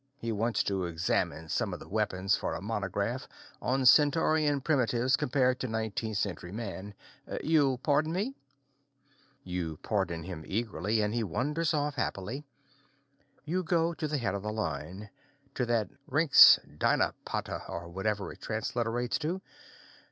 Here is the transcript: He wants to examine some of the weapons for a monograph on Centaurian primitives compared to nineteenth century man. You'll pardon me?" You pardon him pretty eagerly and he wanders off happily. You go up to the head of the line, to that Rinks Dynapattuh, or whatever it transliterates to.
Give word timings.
He 0.17 0.31
wants 0.31 0.63
to 0.63 0.85
examine 0.85 1.47
some 1.47 1.75
of 1.75 1.79
the 1.79 1.87
weapons 1.87 2.35
for 2.35 2.55
a 2.55 2.61
monograph 2.63 3.27
on 3.61 3.85
Centaurian 3.85 4.59
primitives 4.59 5.15
compared 5.15 5.59
to 5.59 5.67
nineteenth 5.67 6.17
century 6.17 6.51
man. 6.51 6.95
You'll 7.43 7.77
pardon 7.77 8.11
me?" 8.11 8.33
You 9.43 9.77
pardon 9.83 10.23
him 10.23 10.39
pretty 10.39 10.55
eagerly 10.55 11.01
and 11.01 11.13
he 11.13 11.23
wanders 11.23 11.75
off 11.75 11.93
happily. 11.97 12.43
You 13.45 13.61
go 13.61 13.91
up 13.91 13.99
to 13.99 14.07
the 14.07 14.17
head 14.17 14.33
of 14.33 14.41
the 14.41 14.51
line, 14.51 15.11
to 15.53 15.67
that 15.67 15.87
Rinks 16.07 16.57
Dynapattuh, 16.67 17.69
or 17.69 17.87
whatever 17.87 18.33
it 18.33 18.41
transliterates 18.41 19.19
to. 19.19 19.39